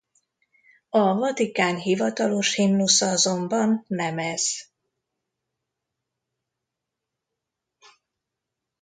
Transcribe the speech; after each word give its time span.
A 0.89 1.13
Vatikán 1.15 1.77
hivatalos 1.77 2.53
himnusza 2.53 3.05
azonban 3.09 3.83
nem 3.87 4.19
ez. 4.19 4.71